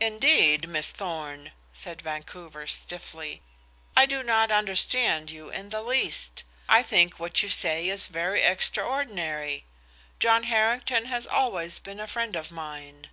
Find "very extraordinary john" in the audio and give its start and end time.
8.06-10.44